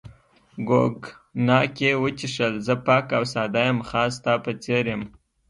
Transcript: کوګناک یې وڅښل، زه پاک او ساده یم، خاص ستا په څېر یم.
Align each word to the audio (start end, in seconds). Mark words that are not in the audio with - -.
کوګناک 0.67 1.73
یې 1.83 1.91
وڅښل، 2.01 2.53
زه 2.67 2.73
پاک 2.85 3.07
او 3.17 3.23
ساده 3.33 3.63
یم، 3.67 3.77
خاص 3.89 4.11
ستا 4.17 4.33
په 4.43 4.51
څېر 4.63 4.85
یم. 4.91 5.01